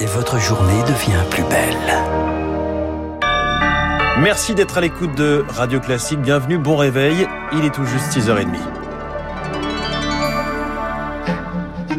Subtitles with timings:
[0.00, 1.76] et votre journée devient plus belle.
[4.18, 6.20] Merci d'être à l'écoute de Radio Classique.
[6.20, 7.26] Bienvenue, bon réveil.
[7.52, 8.75] Il est tout juste 6h30.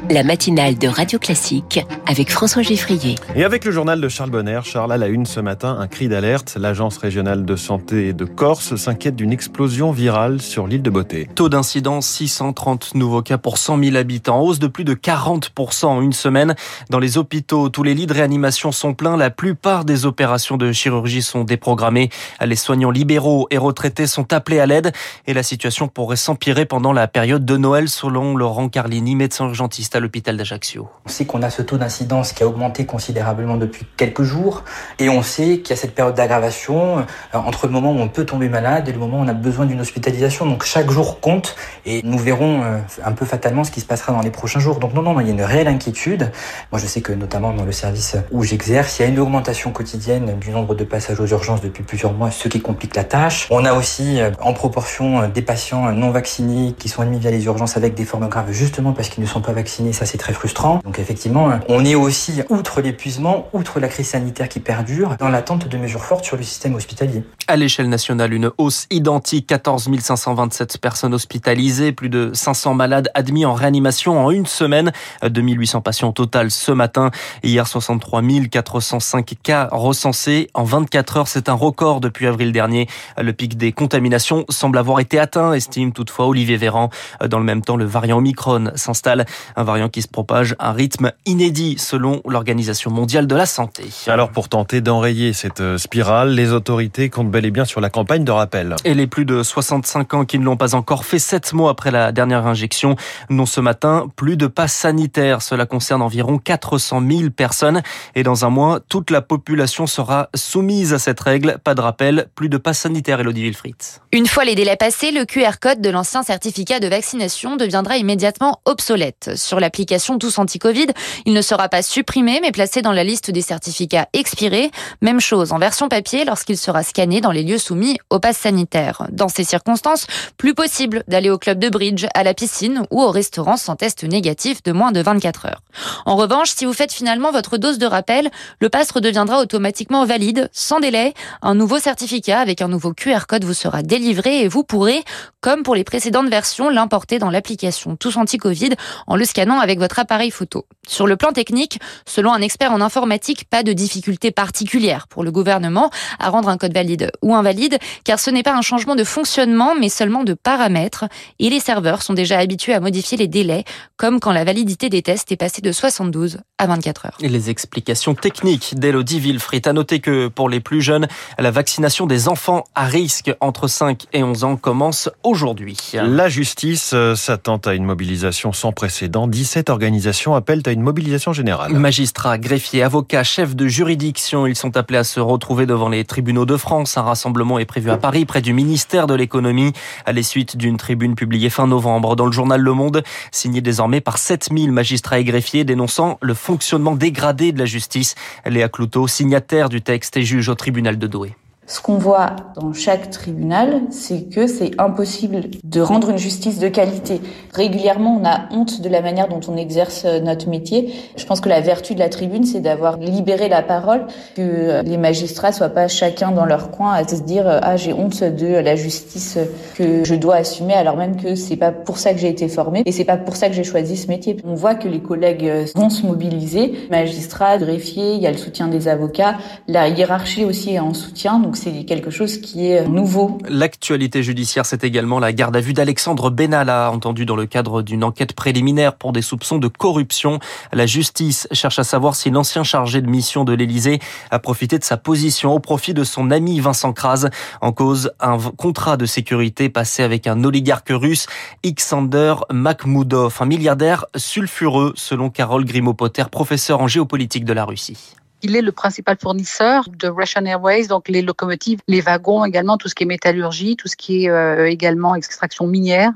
[0.09, 3.15] La matinale de Radio Classique avec François Geffrier.
[3.35, 6.07] Et avec le journal de Charles Bonner, Charles a la une ce matin, un cri
[6.07, 6.55] d'alerte.
[6.59, 11.27] L'Agence régionale de santé de Corse s'inquiète d'une explosion virale sur l'île de Beauté.
[11.35, 16.01] Taux d'incidence 630 nouveaux cas pour 100 000 habitants, hausse de plus de 40% en
[16.01, 16.55] une semaine.
[16.89, 19.17] Dans les hôpitaux, tous les lits de réanimation sont pleins.
[19.17, 22.09] La plupart des opérations de chirurgie sont déprogrammées.
[22.45, 24.93] Les soignants libéraux et retraités sont appelés à l'aide
[25.25, 29.96] et la situation pourrait s'empirer pendant la période de Noël selon Laurent Carlini, médecin urgentiste
[29.97, 30.87] à l'hôpital d'Ajaccio.
[31.05, 34.63] On sait qu'on a ce taux d'incidence qui a augmenté considérablement depuis quelques jours
[34.99, 38.07] et on sait qu'il y a cette période d'aggravation euh, entre le moment où on
[38.07, 40.45] peut tomber malade et le moment où on a besoin d'une hospitalisation.
[40.45, 44.13] Donc chaque jour compte et nous verrons euh, un peu fatalement ce qui se passera
[44.13, 44.79] dans les prochains jours.
[44.79, 46.31] Donc non, non, non il y a une réelle inquiétude.
[46.71, 49.71] Moi je sais que notamment dans le service où j'exerce, il y a une augmentation
[49.71, 53.47] quotidienne du nombre de passages aux urgences depuis plusieurs mois, ce qui complique la tâche.
[53.49, 57.45] On a aussi euh, en proportion des patients non vaccinés qui sont admis via les
[57.45, 60.33] urgences avec des formes graves justement parce qu'ils ne sont pas vaccinés ça c'est très
[60.33, 60.81] frustrant.
[60.83, 65.67] Donc effectivement, on est aussi, outre l'épuisement, outre la crise sanitaire qui perdure, dans l'attente
[65.67, 67.23] de mesures fortes sur le système hospitalier.
[67.47, 73.45] À l'échelle nationale, une hausse identique, 14 527 personnes hospitalisées, plus de 500 malades admis
[73.45, 74.91] en réanimation en une semaine,
[75.23, 77.11] 2800 patients au total ce matin.
[77.43, 81.27] Hier, 63 405 cas recensés en 24 heures.
[81.27, 82.87] C'est un record depuis avril dernier.
[83.17, 86.89] Le pic des contaminations semble avoir été atteint, estime toutefois Olivier Véran.
[87.25, 89.25] Dans le même temps, le variant Omicron s'installe.
[89.55, 93.83] Un variant qui se propage à un rythme inédit selon l'Organisation mondiale de la santé.
[94.07, 97.89] Alors pour tenter d'enrayer cette euh, spirale, les autorités comptent bel et bien sur la
[97.89, 98.75] campagne de rappel.
[98.83, 101.91] Et les plus de 65 ans qui ne l'ont pas encore fait sept mois après
[101.91, 102.95] la dernière injection
[103.29, 105.41] n'ont ce matin plus de passe sanitaire.
[105.41, 107.81] Cela concerne environ 400 000 personnes
[108.15, 111.57] et dans un mois, toute la population sera soumise à cette règle.
[111.63, 113.75] Pas de rappel, plus de passe sanitaire, Elodie Wilfried.
[114.11, 118.61] Une fois les délais passés, le QR code de l'ancien certificat de vaccination deviendra immédiatement
[118.65, 119.31] obsolète.
[119.35, 120.87] Sur la l'application Tous Anti-Covid.
[121.25, 124.71] Il ne sera pas supprimé, mais placé dans la liste des certificats expirés.
[125.01, 129.07] Même chose en version papier lorsqu'il sera scanné dans les lieux soumis au pass sanitaire.
[129.11, 130.07] Dans ces circonstances,
[130.37, 134.05] plus possible d'aller au club de bridge, à la piscine ou au restaurant sans test
[134.05, 135.61] négatif de moins de 24 heures.
[136.05, 140.49] En revanche, si vous faites finalement votre dose de rappel, le pass redeviendra automatiquement valide,
[140.53, 141.13] sans délai.
[141.41, 145.03] Un nouveau certificat avec un nouveau QR code vous sera délivré et vous pourrez,
[145.41, 148.71] comme pour les précédentes versions, l'importer dans l'application Tous Anti-Covid
[149.07, 150.65] en le scannant avec votre appareil photo.
[150.87, 155.31] Sur le plan technique, selon un expert en informatique, pas de difficulté particulière pour le
[155.31, 159.03] gouvernement à rendre un code valide ou invalide, car ce n'est pas un changement de
[159.03, 161.05] fonctionnement, mais seulement de paramètres.
[161.39, 163.63] Et les serveurs sont déjà habitués à modifier les délais,
[163.97, 167.17] comme quand la validité des tests est passée de 72 à 24 heures.
[167.21, 169.61] Et les explications techniques d'Elodie Villefrit.
[169.65, 171.07] À noter que pour les plus jeunes,
[171.37, 175.77] la vaccination des enfants à risque entre 5 et 11 ans commence aujourd'hui.
[175.93, 179.27] La justice euh, s'attend à une mobilisation sans précédent.
[179.47, 181.71] 17 organisations appellent à une mobilisation générale.
[181.71, 186.45] Magistrats, greffiers, avocats, chefs de juridiction, ils sont appelés à se retrouver devant les tribunaux
[186.45, 186.97] de France.
[186.97, 189.71] Un rassemblement est prévu à Paris, près du ministère de l'économie,
[190.05, 194.01] à la suite d'une tribune publiée fin novembre dans le journal Le Monde, signée désormais
[194.01, 198.15] par 7000 magistrats et greffiers dénonçant le fonctionnement dégradé de la justice.
[198.45, 201.37] Léa Cloutot, signataire du texte et juge au tribunal de Douai.
[201.69, 206.69] Ce qu'on voit dans chaque tribunal, c'est que c'est impossible de rendre une justice de
[206.69, 207.19] qualité.
[207.53, 210.93] Régulièrement, on a honte de la manière dont on exerce euh, notre métier.
[211.17, 214.07] Je pense que la vertu de la tribune, c'est d'avoir libéré la parole,
[214.37, 218.23] que les magistrats soient pas chacun dans leur coin à se dire ah j'ai honte
[218.23, 219.37] de la justice
[219.75, 222.83] que je dois assumer, alors même que c'est pas pour ça que j'ai été formé
[222.85, 224.37] et c'est pas pour ça que j'ai choisi ce métier.
[224.45, 228.69] On voit que les collègues vont se mobiliser, magistrats, greffiers, il y a le soutien
[228.69, 229.35] des avocats,
[229.67, 233.39] la hiérarchie aussi est en soutien, c'est quelque chose qui est nouveau.
[233.49, 238.03] L'actualité judiciaire, c'est également la garde à vue d'Alexandre Benalla, entendu dans le cadre d'une
[238.03, 240.39] enquête préliminaire pour des soupçons de corruption.
[240.71, 243.99] La justice cherche à savoir si l'ancien chargé de mission de l'Élysée
[244.31, 247.27] a profité de sa position au profit de son ami Vincent Kras.
[247.61, 251.25] En cause, un contrat de sécurité passé avec un oligarque russe,
[251.65, 258.15] Xander Makhmoudov, un milliardaire sulfureux, selon Carole Grimaud-Potter, professeur en géopolitique de la Russie.
[258.43, 262.87] Il est le principal fournisseur de Russian Airways, donc les locomotives, les wagons également, tout
[262.87, 266.13] ce qui est métallurgie, tout ce qui est euh, également extraction minière.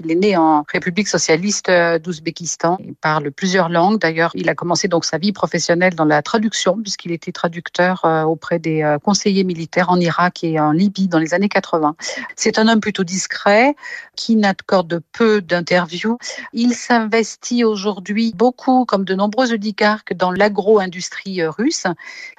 [0.00, 2.78] Il est né en République socialiste euh, d'Ouzbékistan.
[2.84, 4.00] Il parle plusieurs langues.
[4.00, 8.24] D'ailleurs, il a commencé donc sa vie professionnelle dans la traduction, puisqu'il était traducteur euh,
[8.24, 11.94] auprès des conseillers militaires en Irak et en Libye dans les années 80.
[12.34, 13.76] C'est un homme plutôt discret,
[14.16, 16.18] qui n'accorde peu d'interviews.
[16.52, 21.86] Il s'investit aujourd'hui beaucoup, comme de nombreux oligarques, dans l'agro-industrie russe,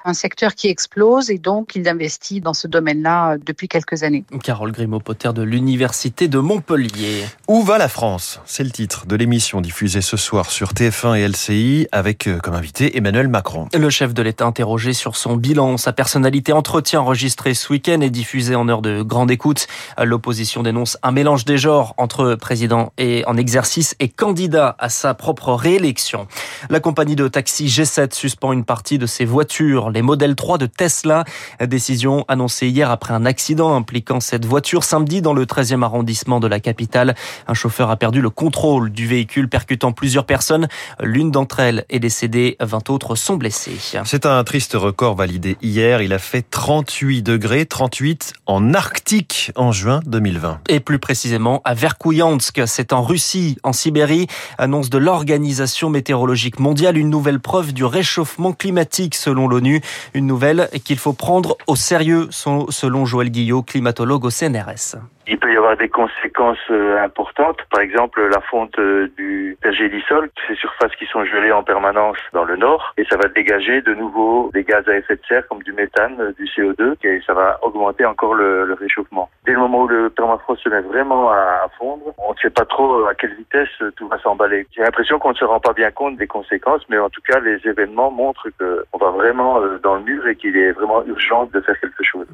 [0.04, 4.24] un secteur qui explose et donc il investit dans ce domaine-là depuis quelques années.
[4.42, 7.24] Carole Grimaud-Potter de l'Université de Montpellier.
[7.48, 8.40] Où va la France?
[8.44, 12.54] C'est le titre de l'émission diffusée ce soir sur TF1 et LCI avec euh, comme
[12.54, 13.68] invité Emmanuel Macron.
[13.72, 18.10] Le chef de l'État interrogé sur son bilan, sa personnalité entretien enregistré ce week-end et
[18.10, 19.66] diffusé en heure de grande écoute.
[20.02, 25.14] L'opposition dénonce un mélange des genres entre président et en exercice et candidat à sa
[25.14, 26.26] propre réélection.
[26.70, 30.56] La compagnie de taxi G7 suspend une partie de de ses voitures, les modèles 3
[30.56, 31.24] de Tesla.
[31.60, 36.46] Décision annoncée hier après un accident impliquant cette voiture samedi dans le 13e arrondissement de
[36.46, 37.14] la capitale.
[37.46, 40.68] Un chauffeur a perdu le contrôle du véhicule percutant plusieurs personnes.
[41.02, 43.76] L'une d'entre elles est décédée, 20 autres sont blessées.
[44.04, 46.00] C'est un triste record validé hier.
[46.00, 50.60] Il a fait 38 degrés, 38 en Arctique en juin 2020.
[50.70, 56.96] Et plus précisément à Verkhoyansk, c'est en Russie, en Sibérie, annonce de l'Organisation météorologique mondiale,
[56.96, 59.80] une nouvelle preuve du réchauffement climatique selon l'ONU.
[60.14, 64.96] Une nouvelle qu'il faut prendre au sérieux selon Joël Guillot, climatologue au CNRS.
[65.26, 70.30] Il peut y avoir des conséquences euh, importantes, par exemple la fonte euh, du pergélisol,
[70.46, 73.94] ces surfaces qui sont gelées en permanence dans le nord, et ça va dégager de
[73.94, 77.32] nouveau des gaz à effet de serre comme du méthane, euh, du CO2, et ça
[77.32, 79.30] va augmenter encore le, réchauffement.
[79.46, 82.64] Dès le moment où le permafrost se met vraiment à, fondre, on ne sait pas
[82.64, 84.66] trop à quelle vitesse tout va s'emballer.
[84.74, 87.38] J'ai l'impression qu'on ne se rend pas bien compte des conséquences, mais en tout cas
[87.38, 91.60] les événements montrent qu'on va vraiment dans le mur et qu'il est vraiment urgent de
[91.60, 92.26] faire quelque chose.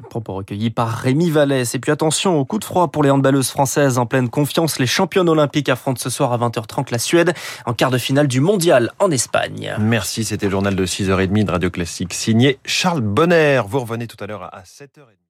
[0.75, 1.05] Par.
[1.07, 4.79] Et puis attention de froid pour les handballeuses françaises en pleine confiance.
[4.79, 7.33] Les championnes olympiques affrontent ce soir à 20h30 la Suède
[7.65, 9.75] en quart de finale du mondial en Espagne.
[9.79, 13.61] Merci, c'était le journal de 6h30 de Radio Classique signé Charles Bonner.
[13.67, 15.20] Vous revenez tout à l'heure à 7h30.